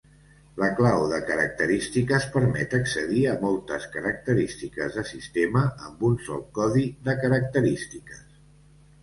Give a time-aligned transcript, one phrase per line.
[0.59, 6.89] La clau de característiques permet accedir a moltes característiques de sistema amb un sol codi
[7.11, 8.27] de característiques.